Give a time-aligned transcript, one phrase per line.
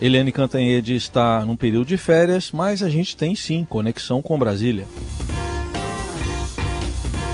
[0.00, 4.86] Eliane Cantanhede está num período de férias, mas a gente tem sim conexão com Brasília.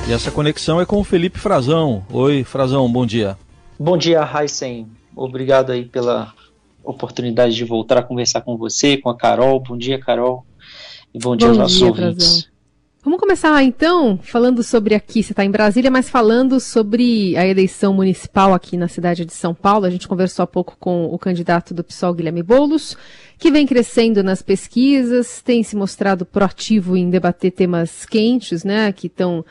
[0.08, 2.04] E essa conexão é com o Felipe Frazão.
[2.10, 3.36] Oi, Frazão, bom dia.
[3.78, 4.86] Bom dia, Heisen.
[5.14, 6.32] Obrigado aí pela
[6.82, 9.60] oportunidade de voltar a conversar com você, com a Carol.
[9.60, 10.44] Bom dia, Carol.
[11.12, 12.26] E bom dia bom aos nossos dia, ouvintes.
[12.26, 12.53] Frazão.
[13.04, 17.92] Vamos começar então falando sobre aqui, você está em Brasília, mas falando sobre a eleição
[17.92, 19.84] municipal aqui na cidade de São Paulo.
[19.84, 22.96] A gente conversou há pouco com o candidato do PSOL, Guilherme Boulos,
[23.38, 29.08] que vem crescendo nas pesquisas, tem se mostrado proativo em debater temas quentes, né, que
[29.08, 29.44] estão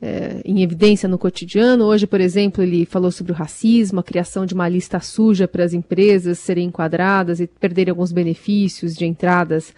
[0.00, 1.86] é, em evidência no cotidiano.
[1.86, 5.64] Hoje, por exemplo, ele falou sobre o racismo, a criação de uma lista suja para
[5.64, 9.74] as empresas serem enquadradas e perderem alguns benefícios de entradas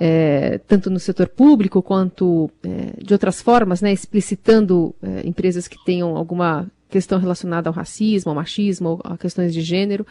[0.00, 5.76] é, tanto no setor público quanto é, de outras formas, né, explicitando é, empresas que
[5.84, 10.04] tenham alguma questão relacionada ao racismo, ao machismo, a questões de gênero.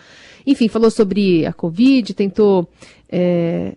[0.48, 2.70] Enfim, falou sobre a Covid, tentou
[3.12, 3.74] é,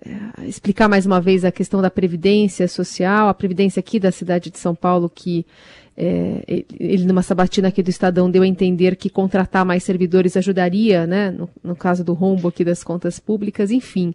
[0.47, 4.59] explicar mais uma vez a questão da previdência social, a previdência aqui da cidade de
[4.59, 5.45] São Paulo, que
[5.97, 11.07] é, ele, numa sabatina aqui do Estadão, deu a entender que contratar mais servidores ajudaria,
[11.07, 14.15] né, no, no caso do rombo aqui das contas públicas, enfim.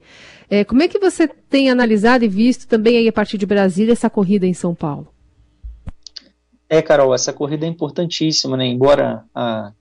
[0.50, 3.94] É, como é que você tem analisado e visto também aí a partir de Brasília
[3.94, 5.08] essa corrida em São Paulo?
[6.70, 8.66] É, Carol, essa corrida é importantíssima, né?
[8.66, 9.72] Embora a,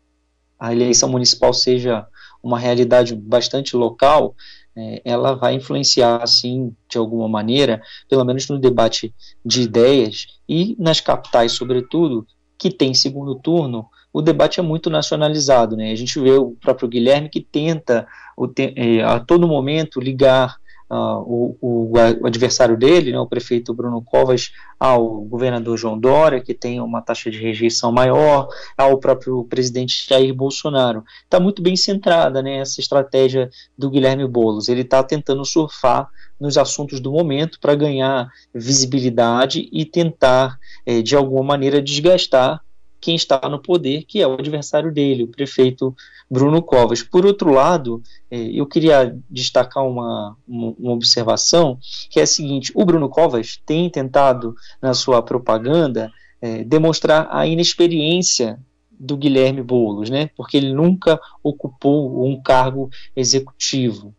[0.59, 2.07] a eleição municipal seja
[2.43, 4.35] uma realidade bastante local,
[4.77, 10.77] é, ela vai influenciar, assim, de alguma maneira, pelo menos no debate de ideias e
[10.79, 12.27] nas capitais, sobretudo,
[12.59, 15.77] que tem segundo turno, o debate é muito nacionalizado.
[15.77, 15.93] Né?
[15.93, 20.57] A gente vê o próprio Guilherme que tenta o, é, a todo momento ligar
[20.91, 26.55] uh, o, o, adversário dele, né, o prefeito Bruno Covas, ao governador João Dória, que
[26.55, 31.05] tem uma taxa de rejeição maior, ao próprio presidente Jair Bolsonaro.
[31.25, 34.69] Está muito bem centrada né, essa estratégia do Guilherme Boulos.
[34.69, 41.17] Ele está tentando surfar nos assuntos do momento para ganhar visibilidade e tentar, é, de
[41.17, 42.61] alguma maneira, desgastar
[43.01, 45.95] quem está no poder, que é o adversário dele, o prefeito
[46.31, 47.03] Bruno Covas.
[47.03, 51.79] Por outro lado, é, eu queria destacar uma, uma, observação,
[52.11, 57.47] que é a seguinte: o Bruno Covas tem tentado, na sua propaganda, é, demonstrar a
[57.47, 58.59] inexperiência
[58.99, 60.31] do Guilherme Boulos, né?
[60.37, 64.15] porque ele nunca ocupou um cargo executivo.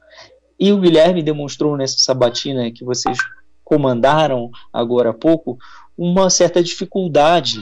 [0.59, 3.17] E o Guilherme demonstrou nessa sabatina que vocês
[3.63, 5.57] comandaram agora há pouco
[5.97, 7.61] uma certa dificuldade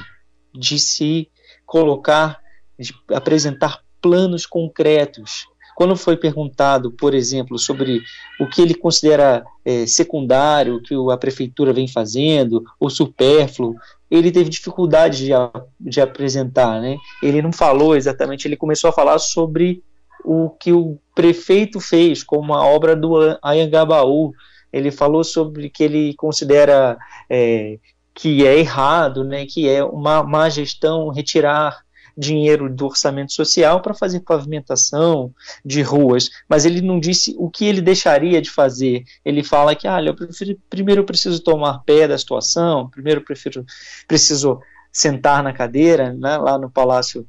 [0.58, 1.30] de se
[1.66, 2.40] colocar,
[2.78, 5.46] de apresentar planos concretos.
[5.76, 8.02] Quando foi perguntado, por exemplo, sobre
[8.40, 13.76] o que ele considera é, secundário, o que a prefeitura vem fazendo, ou supérfluo,
[14.10, 15.32] ele teve dificuldade de,
[15.80, 16.80] de apresentar.
[16.80, 16.98] Né?
[17.22, 19.84] Ele não falou exatamente, ele começou a falar sobre
[20.24, 24.34] o que o prefeito fez, como a obra do Anhangabaú.
[24.72, 26.98] Ele falou sobre que ele considera
[27.30, 27.80] é,
[28.16, 31.84] que é errado, né, que é uma má gestão retirar
[32.18, 35.34] dinheiro do orçamento social para fazer pavimentação
[35.66, 39.04] de ruas, mas ele não disse o que ele deixaria de fazer.
[39.26, 43.26] Ele fala que, ah, eu prefiro, primeiro eu preciso tomar pé da situação, primeiro eu
[43.26, 43.66] prefiro,
[44.08, 44.62] preciso
[44.94, 47.28] sentar na cadeira, né, lá no Palácio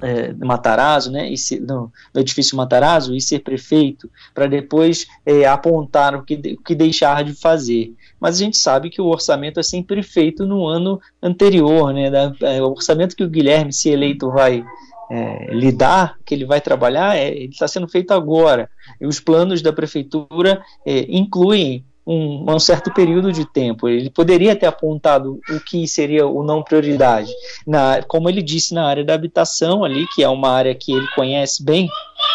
[0.00, 6.14] é, Matarazzo, né, ser, no, no, edifício Matarazzo, e ser prefeito, para depois é, apontar
[6.14, 7.92] o que, o que deixar de fazer.
[8.20, 12.32] Mas a gente sabe que o orçamento é sempre feito no ano anterior, né, da,
[12.42, 14.64] é, o orçamento que o Guilherme, se eleito, vai
[15.10, 18.68] é, lidar, que ele vai trabalhar, é, ele está sendo feito agora.
[19.00, 23.86] E os planos da prefeitura é, incluem um, um, certo período de tempo.
[23.86, 27.30] Ele poderia ter apontado o que seria o não prioridade.
[27.66, 31.06] Na, como ele disse, na área da habitação ali, que é uma área que ele
[31.14, 31.86] conhece bem,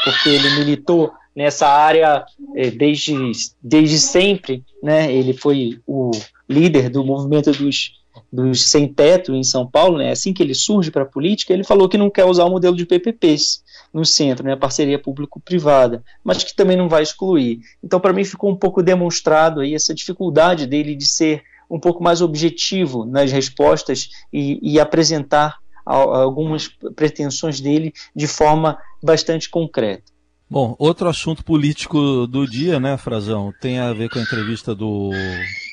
[0.04, 3.16] porque ele militou nessa área eh, desde,
[3.62, 5.12] desde sempre, né?
[5.12, 6.12] Ele foi o
[6.50, 7.94] líder do movimento dos,
[8.32, 10.12] dos sem teto em São Paulo, né?
[10.12, 12.76] Assim que ele surge para a política, ele falou que não quer usar o modelo
[12.76, 17.60] de PPPs no centro, né, parceria público-privada, mas que também não vai excluir.
[17.84, 22.04] Então, para mim, ficou um pouco demonstrado aí essa dificuldade dele de ser um pouco
[22.04, 30.13] mais objetivo nas respostas e, e apresentar algumas pretensões dele de forma bastante concreta.
[30.54, 35.10] Bom, outro assunto político do dia, né, Frazão, tem a ver com a entrevista do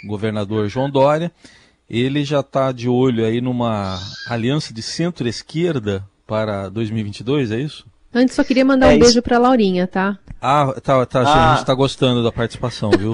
[0.06, 1.30] governador João Dória.
[1.86, 7.84] Ele já está de olho aí numa aliança de centro-esquerda para 2022, é isso?
[8.14, 9.00] Antes só queria mandar é um isso.
[9.00, 10.18] beijo pra Laurinha, tá?
[10.40, 11.52] Ah, tá, tá ah.
[11.52, 13.12] a gente tá gostando da participação, viu?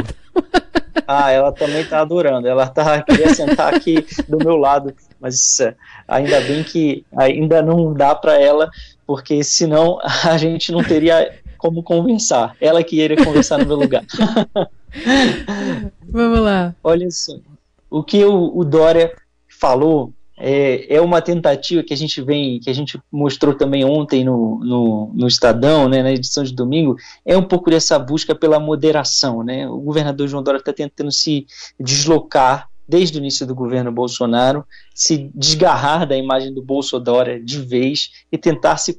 [1.04, 2.46] ah, ela também tá adorando.
[2.46, 5.74] Ela tá queria sentar aqui do meu lado, mas é,
[6.06, 8.70] ainda bem que ainda não dá para ela,
[9.04, 12.56] porque senão a gente não teria como conversar.
[12.60, 14.04] Ela que iria conversar no meu lugar.
[16.08, 16.74] Vamos lá.
[16.82, 17.36] Olha só.
[17.90, 19.12] O que o, o Dória
[19.48, 24.22] falou é, é, uma tentativa que a gente vem, que a gente mostrou também ontem
[24.22, 28.60] no, no, no, Estadão, né, na edição de domingo, é um pouco dessa busca pela
[28.60, 29.42] moderação.
[29.42, 29.66] Né?
[29.68, 31.46] O governador João Dória está tentando se
[31.80, 38.10] deslocar desde o início do governo Bolsonaro, se desgarrar da imagem do Bolsonaro de vez
[38.30, 38.94] e tentar se,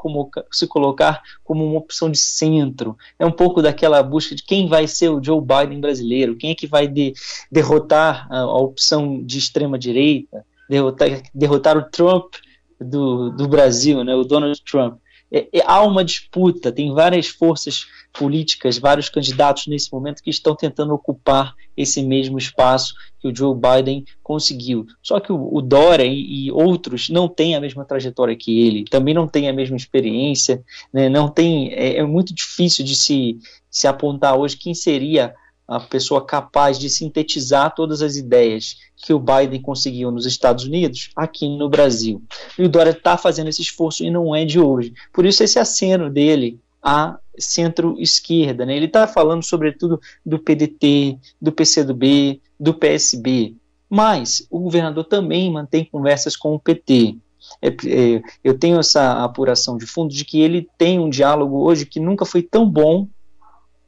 [0.52, 2.98] se colocar como uma opção de centro.
[3.18, 6.56] É um pouco daquela busca de quem vai ser o Joe Biden brasileiro, quem é
[6.56, 7.14] que vai de,
[7.52, 12.36] derrotar a, a opção de extrema direita derrotar, derrotar o Trump
[12.80, 15.00] do, do Brasil, né, o Donald Trump.
[15.32, 20.56] É, é, há uma disputa, tem várias forças políticas, vários candidatos nesse momento que estão
[20.56, 24.86] tentando ocupar esse mesmo espaço que o Joe Biden conseguiu.
[25.02, 28.86] Só que o, o Dória e, e, outros não têm a mesma trajetória que ele,
[28.86, 30.64] também não têm a mesma experiência,
[30.94, 33.38] né, não tem, é, é muito difícil de se,
[33.70, 35.36] se apontar hoje quem seria
[35.68, 41.10] a pessoa capaz de sintetizar todas as ideias que o Biden conseguiu nos Estados Unidos,
[41.16, 42.24] aqui no Brasil.
[42.58, 44.94] E o Dória está fazendo esse esforço e não é de hoje.
[45.12, 48.66] Por isso esse aceno dele à centro-esquerda.
[48.66, 48.78] Né?
[48.78, 53.56] Ele está falando sobretudo do PDT, do PCdoB, do PSB.
[53.90, 57.18] Mas o governador também mantém conversas com o PT.
[57.62, 61.86] É, é, eu tenho essa apuração de fundo de que ele tem um diálogo hoje
[61.86, 63.08] que nunca foi tão bom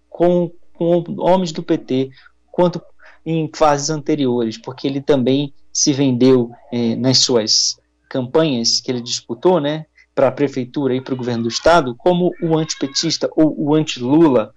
[0.10, 2.10] com com homens do PT
[2.50, 2.82] quanto
[3.26, 7.78] em fases anteriores, porque ele também se vendeu eh, nas suas
[8.10, 9.86] campanhas que ele disputou, né,
[10.16, 14.54] para a prefeitura e para o governo do estado, como o antipetista ou o anti-Lula.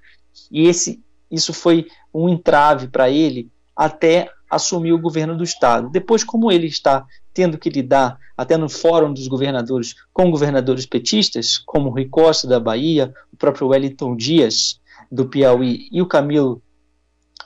[0.51, 5.91] E esse, isso foi um entrave para ele até assumir o governo do estado.
[5.91, 7.05] Depois, como ele está
[7.35, 12.47] tendo que lidar até no fórum dos governadores com governadores petistas, como o Rui Costa
[12.47, 14.81] da Bahia, o próprio Wellington Dias
[15.12, 16.62] do Piauí e o Camilo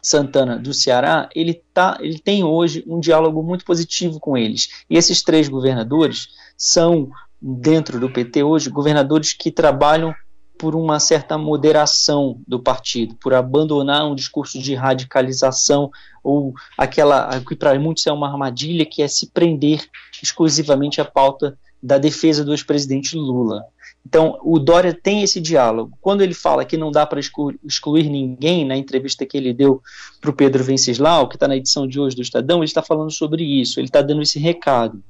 [0.01, 4.69] Santana do Ceará, ele, tá, ele tem hoje um diálogo muito positivo com eles.
[4.89, 7.11] E esses três governadores são,
[7.43, 10.15] dentro do PT hoje, governadores que trabalham
[10.57, 15.91] por uma certa moderação do partido, por abandonar um discurso de radicalização
[16.23, 19.85] ou aquela que para muitos é uma armadilha que é se prender
[20.23, 23.65] exclusivamente à pauta da defesa do ex-presidente Lula.
[24.07, 25.99] Então, o Dória tem esse diálogo.
[26.01, 29.83] Quando ele fala que não dá para excluir ninguém, na entrevista que ele deu
[30.21, 33.11] para o Pedro Venceslau, que está na edição de hoje do Estadão, ele está falando
[33.11, 35.03] sobre isso, ele está dando esse recado.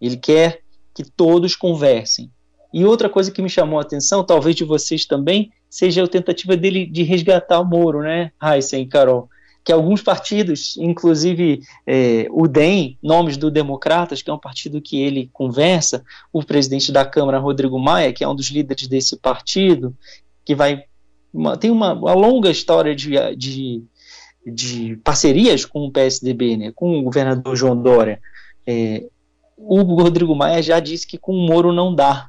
[0.00, 0.62] Ele quer
[0.92, 2.32] que todos conversem.
[2.74, 6.56] E outra coisa que me chamou a atenção, talvez de vocês também, seja a tentativa
[6.56, 9.28] dele de resgatar o Moro, né, Heisen e Carol?
[9.64, 15.00] Que alguns partidos, inclusive é, o DEM, nomes do Democratas, que é um partido que
[15.00, 19.96] ele conversa, o presidente da Câmara, Rodrigo Maia, que é um dos líderes desse partido,
[20.44, 20.84] que vai
[21.32, 23.82] uma, tem uma, uma, longa história de, de,
[24.44, 28.20] de, parcerias com o PSDB, né, com o governador João Dória.
[28.66, 29.08] É,
[29.56, 32.28] o Rodrigo Maia já disse que com o Moro não dá,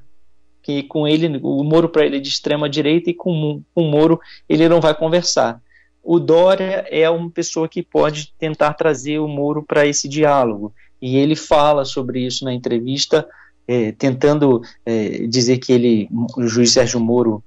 [0.62, 3.92] que com ele, o Moro para ele é de extrema direita e com, com o
[3.92, 5.62] Moro ele não vai conversar
[6.04, 10.74] o Dória é uma pessoa que pode tentar trazer o Moro para esse diálogo.
[11.02, 13.28] E ele fala sobre isso na entrevista,
[13.66, 17.42] é, tentando é, dizer que ele, o juiz Sérgio Moro,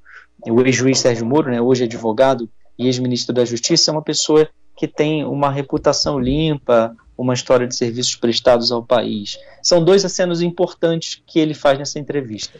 [0.46, 2.48] o ex-juiz Sérgio Moro, né, hoje advogado
[2.78, 7.74] e ex-ministro da Justiça, é uma pessoa que tem uma reputação limpa, uma história de
[7.74, 9.38] serviços prestados ao país.
[9.62, 12.58] São dois acenos importantes que ele faz nessa entrevista.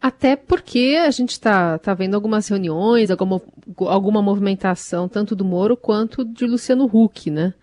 [0.00, 3.40] Até porque a gente está tá vendo algumas reuniões, alguma,
[3.80, 7.54] alguma movimentação, tanto do Moro quanto de Luciano Huck, né?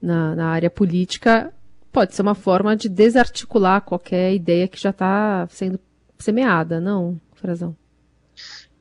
[0.00, 1.52] Na, na área política,
[1.92, 5.78] pode ser uma forma de desarticular qualquer ideia que já está sendo
[6.18, 7.76] semeada, não, Frazão?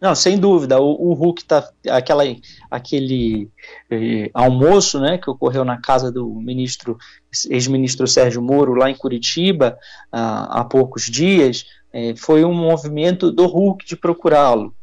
[0.02, 0.82] Não, sem dúvida.
[0.82, 2.24] O, o Hulk tá aquela,
[2.72, 3.52] aquele
[3.88, 6.98] eh, almoço, né, que ocorreu na casa do ministro
[7.52, 9.78] ex-ministro Sérgio Moro lá em Curitiba
[10.12, 14.74] há poucos dias, é, foi um movimento do Hulk de procurá-lo.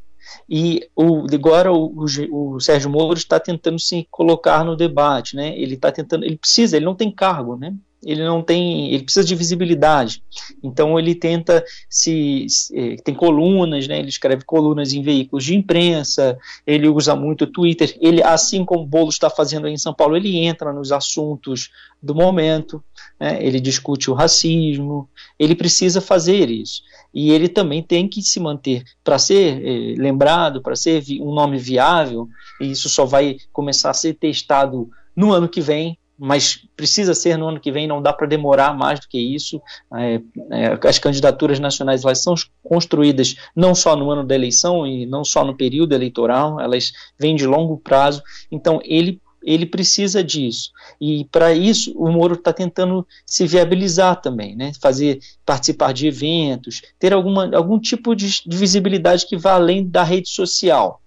[0.49, 5.59] E o, agora o, o, o, Sérgio Moro está tentando se colocar no debate, né?
[5.59, 7.75] Ele está tentando, ele precisa, ele não tem cargo, né?
[8.05, 10.23] Ele não tem, ele precisa de visibilidade.
[10.63, 13.99] Então ele tenta se, se é, tem colunas, né?
[13.99, 16.39] Ele escreve colunas em veículos de imprensa.
[16.67, 17.97] Ele usa muito o Twitter.
[18.01, 21.71] Ele, assim como o Bolo está fazendo aí em São Paulo, ele entra nos assuntos
[22.01, 22.83] do momento.
[23.19, 23.45] Né?
[23.45, 25.09] Ele discute o racismo.
[25.39, 30.63] Ele precisa fazer isso e ele também tem que se manter para ser eh, lembrado,
[30.63, 32.29] para ser um nome viável,
[32.61, 37.37] e isso só vai começar a ser testado no ano que vem, mas precisa ser
[37.39, 39.63] no ano que vem, não dá para demorar mais do que isso.
[39.95, 40.21] É,
[40.51, 45.25] é, as candidaturas nacionais elas são construídas não só no ano da eleição e não
[45.25, 48.23] só no período eleitoral, elas vêm de longo prazo.
[48.51, 50.73] Então ele ele precisa disso.
[51.01, 54.73] E para isso o Moro está tentando se viabilizar também, né?
[54.81, 60.03] fazer participar de eventos, ter alguma, algum tipo de, de visibilidade que vá além da
[60.03, 61.01] rede social.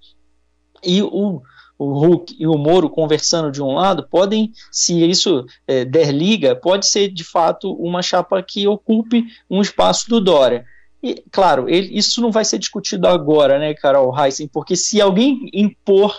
[0.84, 1.41] E o,
[1.82, 6.56] o Hulk e o Moro conversando de um lado, podem, se isso é, der liga,
[6.56, 10.64] pode ser de fato uma chapa que ocupe um espaço do Dória.
[11.02, 15.50] E, claro, ele, isso não vai ser discutido agora, né, Carol Heissen, porque se alguém
[15.52, 16.16] impor,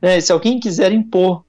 [0.00, 1.44] né, se alguém quiser impor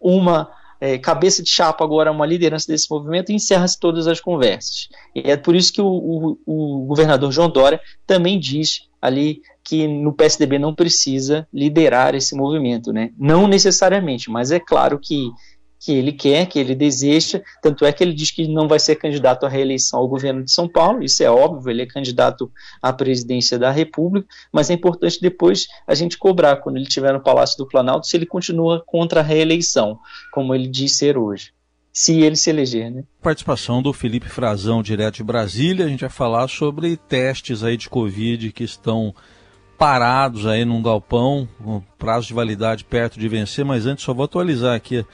[0.00, 0.48] uma
[0.80, 4.88] é, cabeça de chapa agora, uma liderança desse movimento, encerra-se todas as conversas.
[5.12, 9.88] E é por isso que o, o, o governador João Dória também diz ali que
[9.88, 13.10] no PSDB não precisa liderar esse movimento, né?
[13.18, 15.30] Não necessariamente, mas é claro que
[15.84, 18.94] que ele quer, que ele deseja, tanto é que ele diz que não vai ser
[18.94, 22.92] candidato à reeleição ao governo de São Paulo, isso é óbvio, ele é candidato à
[22.92, 27.58] presidência da República, mas é importante depois a gente cobrar, quando ele estiver no Palácio
[27.58, 29.98] do Planalto, se ele continua contra a reeleição,
[30.32, 31.52] como ele diz ser hoje.
[31.92, 33.04] Se ele se eleger, né?
[33.20, 35.84] Participação do Felipe Frazão, direto de Brasília.
[35.84, 39.14] A gente vai falar sobre testes aí de Covid que estão
[39.76, 44.24] parados aí num galpão, com prazo de validade perto de vencer, mas antes só vou
[44.24, 45.04] atualizar aqui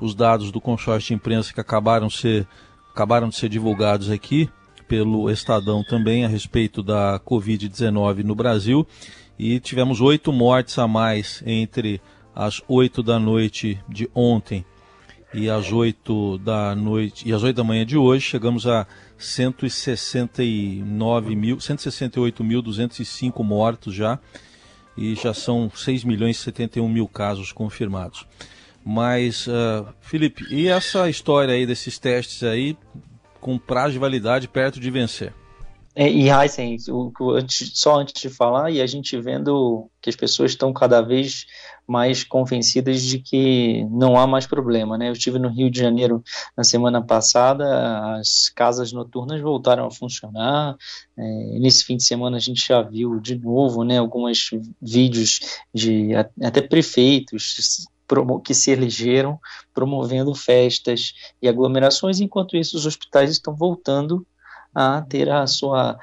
[0.00, 2.48] os dados do consórcio de imprensa que acabaram, ser,
[2.90, 4.48] acabaram de ser divulgados aqui
[4.88, 8.86] pelo Estadão também a respeito da Covid-19 no Brasil.
[9.38, 12.00] E tivemos oito mortes a mais entre
[12.34, 14.64] as oito da noite de ontem
[15.34, 18.24] e as oito da noite e as oito da manhã de hoje.
[18.24, 18.86] Chegamos a
[19.18, 24.18] 169 mil, 168.205 mortos já
[24.96, 28.26] e já são 6 milhões e 71 mil casos confirmados.
[28.84, 32.76] Mas, uh, Felipe, e essa história aí desses testes aí
[33.40, 35.32] com prazo de validade perto de vencer?
[35.96, 40.16] É, e Heisen, o, antes, só antes de falar, e a gente vendo que as
[40.16, 41.46] pessoas estão cada vez
[41.86, 45.08] mais convencidas de que não há mais problema, né?
[45.08, 46.22] Eu estive no Rio de Janeiro
[46.56, 50.76] na semana passada, as casas noturnas voltaram a funcionar.
[51.16, 51.22] É,
[51.58, 53.98] nesse fim de semana a gente já viu de novo, né?
[53.98, 54.50] Alguns
[54.80, 55.40] vídeos
[55.72, 56.10] de
[56.42, 57.86] até prefeitos
[58.44, 59.38] que se elegeram
[59.72, 64.26] promovendo festas e aglomerações, enquanto isso os hospitais estão voltando
[64.74, 65.98] a ter a sua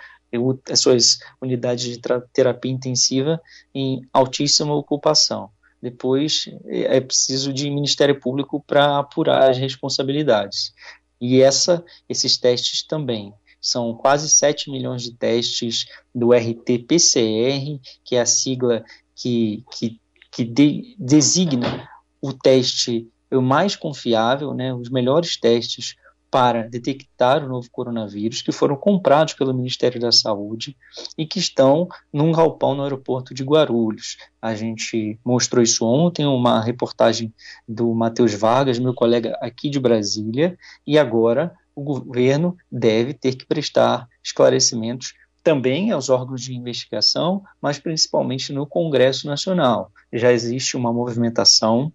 [0.70, 3.42] as suas unidades de terapia intensiva
[3.76, 5.50] em altíssima ocupação.
[5.82, 10.74] Depois é preciso de Ministério Público para apurar as responsabilidades.
[11.20, 13.34] E essa, esses testes também.
[13.60, 18.84] São quase 7 milhões de testes do RT-PCR, que é a sigla
[19.16, 20.00] que, que,
[20.32, 21.88] que de, designa
[22.20, 25.96] o teste mais confiável, né, os melhores testes
[26.32, 30.78] para detectar o novo coronavírus, que foram comprados pelo Ministério da Saúde
[31.18, 34.18] e que estão num galpão no aeroporto de Guarulhos.
[34.42, 37.34] A gente mostrou isso ontem, uma reportagem
[37.68, 40.58] do Matheus Vargas, meu colega aqui de Brasília,
[40.88, 47.78] e agora o governo deve ter que prestar esclarecimentos também aos órgãos de investigação, mas
[47.78, 49.92] principalmente no Congresso Nacional.
[50.14, 51.92] Já existe uma movimentação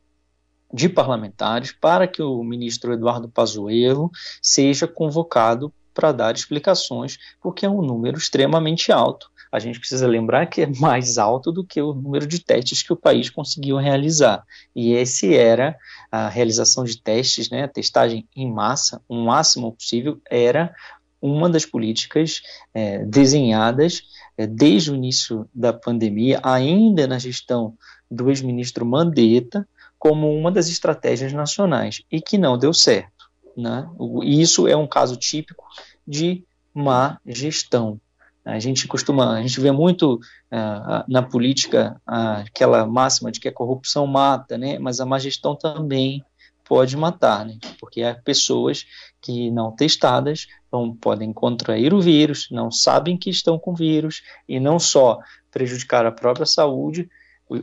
[0.72, 4.10] de parlamentares para que o ministro Eduardo Pazuello
[4.42, 9.30] seja convocado para dar explicações, porque é um número extremamente alto.
[9.50, 12.92] A gente precisa lembrar que é mais alto do que o número de testes que
[12.92, 14.44] o país conseguiu realizar.
[14.74, 15.76] E esse era
[16.10, 20.74] a realização de testes, né, a testagem em massa, o máximo possível, era
[21.22, 22.42] uma das políticas
[22.74, 24.02] é, desenhadas
[24.36, 27.74] é, desde o início da pandemia, ainda na gestão
[28.10, 29.66] do ex-ministro Mandetta,
[29.98, 33.30] como uma das estratégias nacionais e que não deu certo.
[33.56, 33.88] Né?
[34.22, 35.64] E isso é um caso típico
[36.06, 38.00] de má gestão.
[38.44, 43.48] A gente costuma, a gente vê muito uh, na política uh, aquela máxima de que
[43.48, 44.78] a corrupção mata, né?
[44.78, 46.24] mas a má gestão também
[46.64, 47.58] pode matar, né?
[47.80, 48.86] porque há pessoas
[49.20, 54.60] que não testadas então, podem contrair o vírus, não sabem que estão com vírus e
[54.60, 55.18] não só
[55.50, 57.08] prejudicar a própria saúde,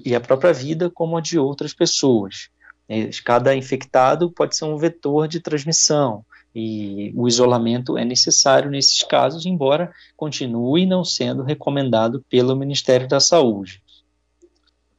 [0.06, 2.50] e a própria vida como a de outras pessoas.
[2.88, 6.26] É, cada infectado pode ser um vetor de transmissão
[6.56, 13.20] e o isolamento é necessário nesses casos, embora continue não sendo recomendado pelo Ministério da
[13.20, 13.82] Saúde.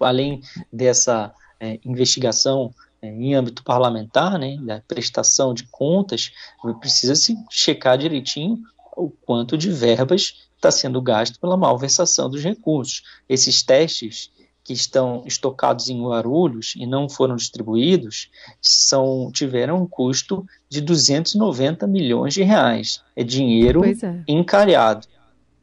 [0.01, 0.41] Além
[0.73, 6.33] dessa é, investigação é, em âmbito parlamentar, né, da prestação de contas,
[6.81, 8.59] precisa se checar direitinho
[8.97, 13.03] o quanto de verbas está sendo gasto pela malversação dos recursos.
[13.29, 14.31] Esses testes
[14.65, 18.31] que estão estocados em Guarulhos e não foram distribuídos
[18.63, 23.03] são tiveram um custo de 290 milhões de reais.
[23.15, 23.95] É dinheiro é.
[24.27, 25.07] encalhado.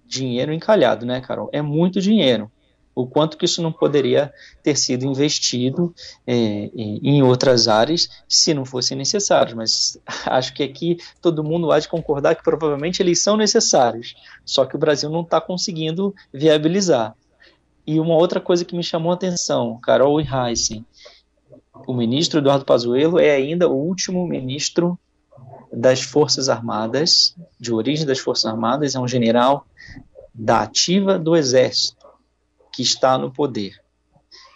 [0.06, 1.50] Dinheiro encalhado, né, Carol?
[1.52, 2.52] É muito dinheiro.
[2.94, 4.32] O quanto que isso não poderia
[4.62, 5.96] ter sido investido
[6.28, 9.56] é, em outras áreas se não fossem necessários.
[9.56, 14.14] Mas acho que aqui todo mundo há de concordar que provavelmente eles são necessários.
[14.46, 17.16] Só que o Brasil não está conseguindo viabilizar.
[17.86, 20.86] E uma outra coisa que me chamou a atenção, Carol e Heissen,
[21.88, 25.00] o ministro Eduardo Pazuello é ainda o último ministro
[25.72, 29.66] das Forças Armadas, de origem das Forças Armadas, é um general
[30.34, 32.06] da ativa do Exército,
[32.74, 33.82] que está no poder.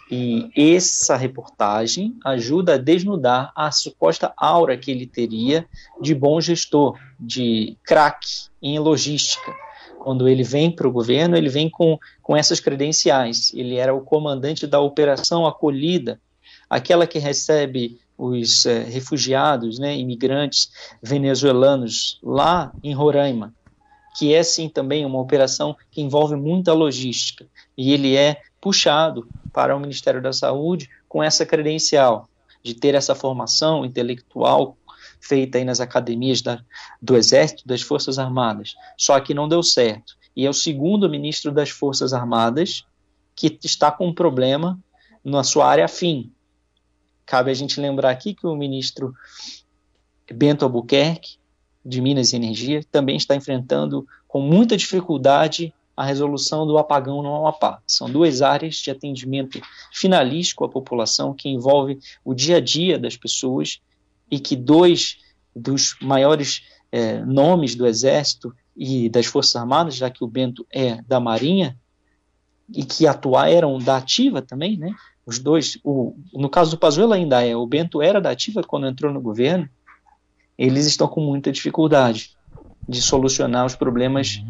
[0.08, 5.66] E essa reportagem ajuda a desnudar a suposta aura que ele teria
[6.00, 9.52] de bom gestor, de craque em logística
[9.98, 13.52] quando ele vem para o governo, ele vem com, com essas credenciais.
[13.54, 16.20] Ele era o comandante da Operação Acolhida,
[16.68, 20.70] aquela que recebe os é, refugiados, né, imigrantes
[21.02, 23.52] venezuelanos lá em Roraima,
[24.16, 27.46] que é sim também uma operação que envolve muita logística.
[27.76, 32.28] E ele é puxado para o Ministério da Saúde com essa credencial
[32.62, 34.76] de ter essa formação intelectual
[35.26, 36.62] feita aí nas academias da,
[37.00, 38.74] do Exército, das Forças Armadas.
[38.96, 40.16] Só que não deu certo.
[40.34, 42.84] E é o segundo ministro das Forças Armadas
[43.34, 44.78] que está com um problema
[45.24, 46.32] na sua área fim.
[47.26, 49.14] Cabe a gente lembrar aqui que o ministro
[50.32, 51.36] Bento Albuquerque,
[51.84, 57.34] de Minas e Energia, também está enfrentando com muita dificuldade a resolução do apagão no
[57.34, 57.80] Amapá.
[57.86, 59.60] São duas áreas de atendimento
[59.92, 63.80] finalístico à população que envolve o dia a dia das pessoas
[64.30, 65.18] e que dois
[65.54, 71.00] dos maiores é, nomes do Exército e das Forças Armadas, já que o Bento é
[71.02, 71.76] da Marinha,
[72.68, 74.92] e que atuaram da ativa também, né?
[75.24, 78.86] Os dois, o, no caso do Pazuello ainda é, o Bento era da ativa quando
[78.86, 79.68] entrou no governo,
[80.56, 82.36] eles estão com muita dificuldade
[82.88, 84.42] de solucionar os problemas.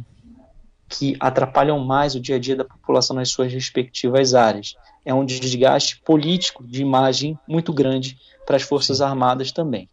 [0.89, 4.75] Que atrapalham mais o dia a dia da população nas suas respectivas áreas.
[5.05, 9.89] É um desgaste político de imagem muito grande para as Forças Armadas também.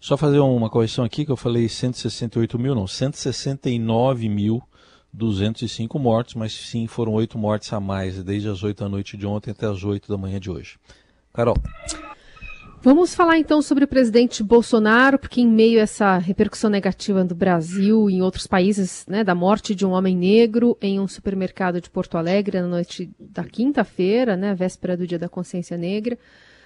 [0.00, 4.62] Só fazer uma correção aqui, que eu falei 168 mil, não, 169 mil
[5.14, 9.26] 205 mortos, mas sim foram oito mortes a mais, desde as 8 da noite de
[9.26, 10.76] ontem até as 8 da manhã de hoje.
[11.32, 11.56] Carol.
[12.84, 17.34] Vamos falar então sobre o presidente Bolsonaro, porque em meio a essa repercussão negativa do
[17.34, 21.80] Brasil e em outros países, né, da morte de um homem negro em um supermercado
[21.80, 26.18] de Porto Alegre na noite da quinta-feira, né, véspera do Dia da Consciência Negra,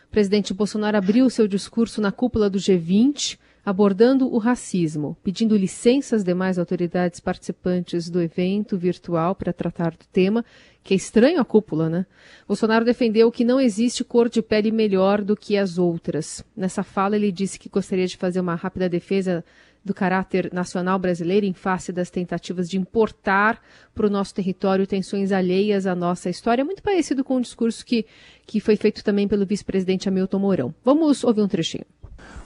[0.08, 6.16] o presidente Bolsonaro abriu seu discurso na cúpula do G20, abordando o racismo, pedindo licença
[6.16, 10.42] às demais autoridades participantes do evento virtual para tratar do tema,
[10.82, 12.06] que é estranho a cúpula, né?
[12.46, 16.42] Bolsonaro defendeu que não existe cor de pele melhor do que as outras.
[16.56, 19.44] Nessa fala, ele disse que gostaria de fazer uma rápida defesa
[19.84, 23.60] do caráter nacional brasileiro em face das tentativas de importar
[23.94, 28.06] para o nosso território tensões alheias à nossa história, muito parecido com o discurso que,
[28.46, 30.74] que foi feito também pelo vice-presidente Hamilton Mourão.
[30.82, 31.84] Vamos ouvir um trechinho.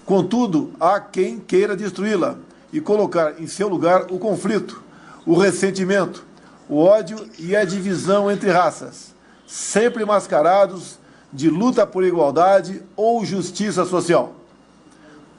[0.04, 2.36] Contudo, há quem queira destruí-la
[2.72, 4.82] e colocar em seu lugar o conflito,
[5.24, 6.24] o ressentimento,
[6.68, 9.14] o ódio e a divisão entre raças,
[9.46, 10.98] sempre mascarados
[11.32, 14.34] de luta por igualdade ou justiça social.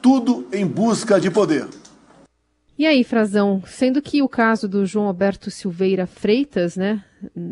[0.02, 1.68] Tudo em busca de poder.
[2.78, 7.04] E aí, Frazão, sendo que o caso do João Alberto Silveira Freitas, né,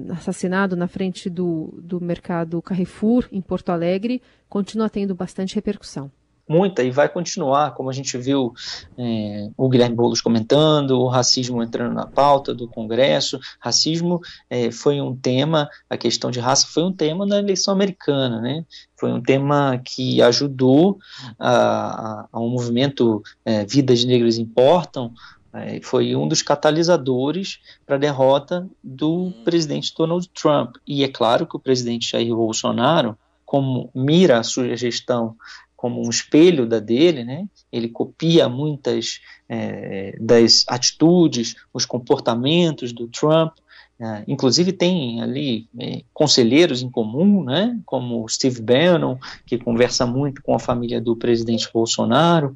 [0.10, 6.12] assassinado na frente do, do mercado Carrefour, em Porto Alegre, continua tendo bastante repercussão
[6.52, 8.54] muita e vai continuar, como a gente viu
[8.98, 13.40] é, o Guilherme Boulos comentando, o racismo entrando na pauta do Congresso.
[13.60, 18.42] Racismo é, foi um tema, a questão de raça foi um tema na eleição americana,
[18.42, 18.66] né?
[18.98, 21.00] Foi um tema que ajudou
[21.40, 25.14] a, a, um movimento é, Vidas Negras Importam,
[25.54, 30.76] é, foi um dos catalisadores para a derrota do presidente Donald Trump.
[30.86, 35.36] E é claro que o presidente Jair Bolsonaro, como mira a sua gestão
[35.82, 37.48] como um espelho da dele, né?
[37.72, 43.54] Ele copia muitas é, das atitudes, os comportamentos do Trump.
[44.00, 47.80] É, inclusive tem ali é, conselheiros em comum, né?
[47.84, 52.56] Como Steve Bannon, que conversa muito com a família do presidente Bolsonaro,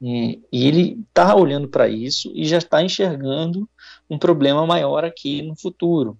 [0.00, 3.68] e ele está olhando para isso e já está enxergando
[4.08, 6.16] um problema maior aqui no futuro.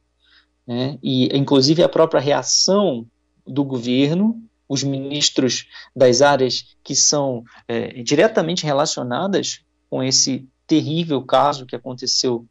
[0.67, 0.99] Né?
[1.01, 3.07] E inclusive a própria reação
[3.47, 11.67] do governo os ministros das áreas que são é, diretamente relacionadas com esse terrível caso
[11.67, 12.47] que aconteceu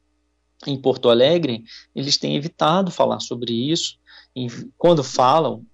[0.67, 1.63] em Porto Alegre,
[1.95, 3.97] eles têm evitado falar sobre isso
[4.35, 5.65] e quando falam,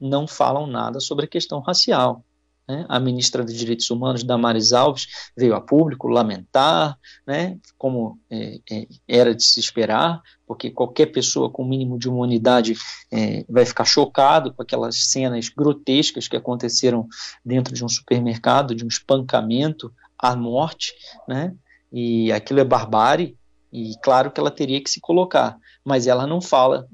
[0.00, 2.24] não falam nada sobre a questão racial.
[2.68, 2.86] Né?
[2.88, 7.58] A ministra de Direitos Humanos, Damares Alves, veio a público lamentar, né?
[7.76, 12.74] como é, é, era de se esperar, porque qualquer pessoa com o mínimo de humanidade
[13.10, 17.08] é, vai ficar chocado com aquelas cenas grotescas que aconteceram
[17.44, 20.94] dentro de um supermercado, de um espancamento à morte,
[21.26, 21.54] né?
[21.92, 23.36] e aquilo é barbárie,
[23.72, 26.86] e claro que ela teria que se colocar, mas ela não fala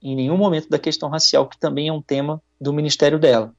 [0.00, 3.54] em nenhum momento da questão racial, que também é um tema do ministério dela.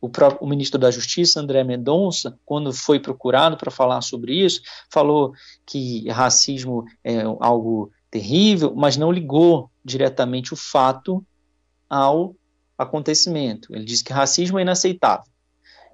[0.00, 0.10] O,
[0.40, 4.60] o ministro da Justiça, André Mendonça, quando foi procurado para falar sobre isso,
[4.90, 5.32] falou
[5.66, 11.24] que racismo é algo terrível, mas não ligou diretamente o fato
[11.88, 12.34] ao
[12.76, 13.74] acontecimento.
[13.74, 15.30] Ele disse que racismo é inaceitável.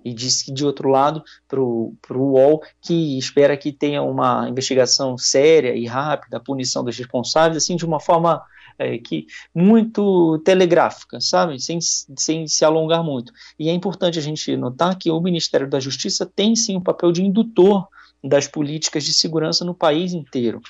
[0.04, 5.16] E disse que, de outro lado, para o UOL, que espera que tenha uma investigação
[5.16, 8.42] séria e rápida, a punição dos responsáveis, assim, de uma forma
[8.78, 11.60] é, que muito telegráfica, sabe?
[11.60, 13.32] Sem, sem se alongar muito.
[13.58, 17.12] E é importante a gente notar que o Ministério da Justiça tem sim um papel
[17.12, 17.88] de indutor
[18.22, 20.60] das políticas de segurança no país inteiro.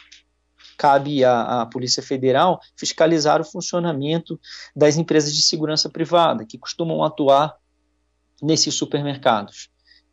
[0.77, 4.41] Cabe à, à Polícia Federal fiscalizar o funcionamento
[4.75, 7.57] das empresas de segurança privada, que costumam atuar
[8.43, 9.71] nesses supermercados,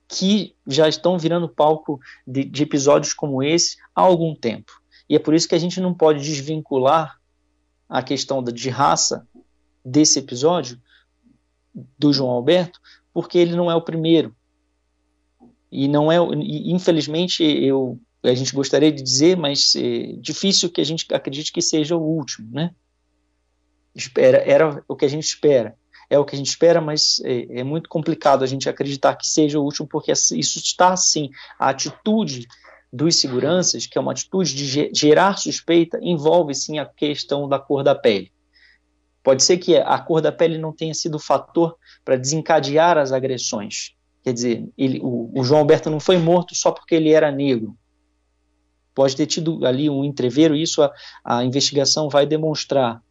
[0.07, 4.71] que já estão virando palco de, de episódios como esse há algum tempo.
[5.09, 7.20] E é por isso que a gente não pode desvincular
[7.91, 9.27] a questão de raça
[9.83, 10.81] desse episódio
[11.99, 12.79] do João Alberto,
[13.13, 14.33] porque ele não é o primeiro.
[15.69, 20.83] E não é, infelizmente, eu a gente gostaria de dizer, mas é difícil que a
[20.83, 22.73] gente acredite que seja o último, né?
[23.95, 25.75] Espera, era o que a gente espera.
[26.07, 29.27] É o que a gente espera, mas é, é muito complicado a gente acreditar que
[29.27, 31.31] seja o último, porque isso está assim.
[31.57, 32.47] A atitude
[32.91, 37.83] dos seguranças, que é uma atitude de gerar suspeita, envolve sim a questão da cor
[37.83, 38.31] da pele.
[39.23, 43.95] Pode ser que a cor da pele não tenha sido fator para desencadear as agressões.
[44.23, 47.75] Quer dizer, ele, o, o, João Alberto não foi morto só porque ele era negro.
[48.93, 50.91] Pode ter tido ali um entreveiro, isso a,
[51.23, 53.01] a investigação vai demonstrar.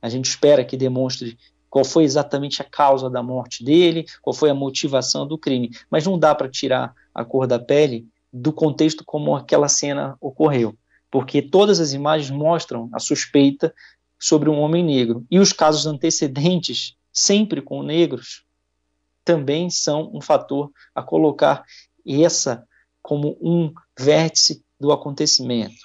[0.00, 1.36] A gente espera que demonstre
[1.68, 5.70] qual foi exatamente a causa da morte dele, qual foi a motivação do crime.
[5.90, 10.76] Mas não dá para tirar a cor da pele do contexto como aquela cena ocorreu,
[11.10, 13.74] porque todas as imagens mostram a suspeita
[14.18, 18.44] sobre um homem negro e os casos antecedentes, sempre com negros,
[19.24, 21.62] também são um fator a colocar
[22.06, 22.66] essa
[23.02, 25.76] como um vértice do acontecimento.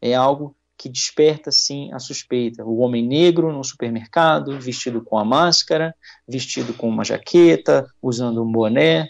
[0.00, 2.64] É algo que desperta sim a suspeita.
[2.64, 5.94] O homem negro no supermercado, vestido com a máscara,
[6.26, 9.08] vestido com uma jaqueta, usando um boné,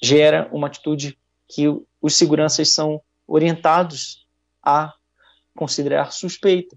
[0.00, 1.64] gera uma atitude que
[2.00, 4.26] os seguranças são orientados
[4.62, 4.92] a
[5.54, 6.76] considerar suspeita.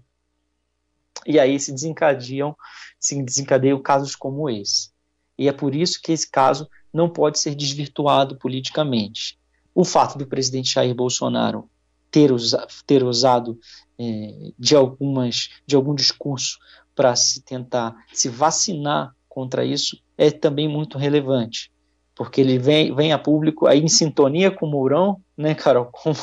[1.26, 2.56] E aí se desencadeiam,
[2.98, 4.90] se desencadeiam casos como esse.
[5.38, 9.38] E é por isso que esse caso não pode ser desvirtuado politicamente.
[9.74, 11.68] O fato do presidente Jair Bolsonaro
[12.10, 13.58] ter, usa, ter usado
[13.98, 16.58] é, de, algumas, de algum discurso
[16.94, 21.73] para se tentar se vacinar contra isso é também muito relevante
[22.14, 25.86] porque ele vem, vem a público aí em sintonia com o Mourão, né, Carol?
[25.92, 26.16] Como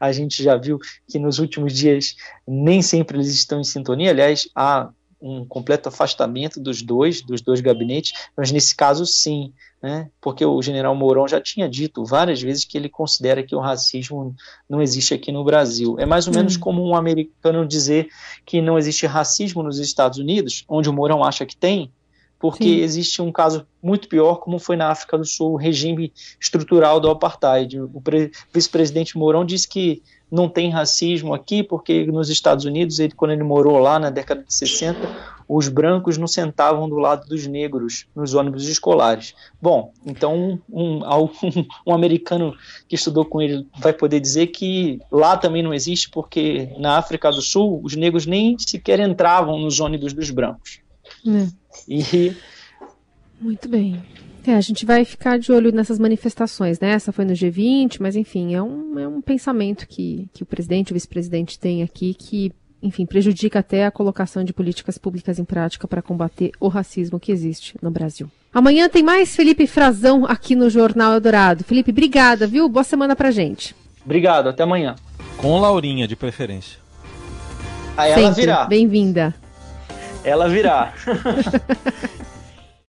[0.00, 0.78] a gente já viu
[1.08, 2.14] que nos últimos dias
[2.46, 7.60] nem sempre eles estão em sintonia, aliás, há um completo afastamento dos dois, dos dois
[7.62, 12.64] gabinetes, mas nesse caso sim, né, porque o general Mourão já tinha dito várias vezes
[12.64, 14.34] que ele considera que o racismo
[14.68, 15.96] não existe aqui no Brasil.
[15.98, 16.60] É mais ou menos hum.
[16.60, 18.08] como um americano dizer
[18.44, 21.90] que não existe racismo nos Estados Unidos, onde o Mourão acha que tem,
[22.44, 22.80] porque Sim.
[22.80, 27.08] existe um caso muito pior, como foi na África do Sul, o regime estrutural do
[27.08, 27.80] apartheid.
[27.80, 28.02] O
[28.52, 33.42] vice-presidente Mourão disse que não tem racismo aqui, porque nos Estados Unidos, ele, quando ele
[33.42, 35.00] morou lá na década de 60,
[35.48, 39.34] os brancos não sentavam do lado dos negros nos ônibus escolares.
[39.58, 41.00] Bom, então um, um,
[41.88, 42.54] um, americano
[42.86, 47.30] que estudou com ele vai poder dizer que lá também não existe, porque na África
[47.30, 50.83] do Sul os negros nem sequer entravam nos ônibus dos brancos.
[51.26, 51.46] É.
[51.88, 52.36] E.
[53.40, 54.02] Muito bem.
[54.46, 56.90] É, a gente vai ficar de olho nessas manifestações, né?
[56.90, 60.92] Essa foi no G20, mas enfim, é um, é um pensamento que, que o presidente,
[60.92, 65.88] o vice-presidente tem aqui que, enfim, prejudica até a colocação de políticas públicas em prática
[65.88, 68.30] para combater o racismo que existe no Brasil.
[68.52, 71.64] Amanhã tem mais Felipe Frazão aqui no Jornal Eldorado.
[71.64, 72.68] Felipe, obrigada, viu?
[72.68, 73.74] Boa semana pra gente.
[74.04, 74.94] Obrigado, até amanhã.
[75.38, 76.78] Com Laurinha, de preferência.
[77.96, 78.66] Aí ela virá.
[78.66, 79.34] Bem-vinda
[80.24, 80.92] ela virá.